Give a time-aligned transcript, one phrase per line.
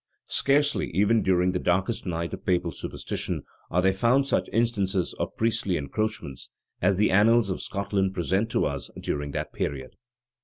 [0.29, 5.37] Scarcely, even during the darkest night of Papal superstition, are there found such instances of
[5.37, 6.49] priestly encroachments,
[6.81, 9.91] as the annals of Scotland present to us during that period.